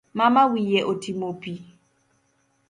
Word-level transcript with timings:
Mama 0.17 0.41
wiye 0.51 0.79
otimo 0.91 1.29
pi 1.41 1.53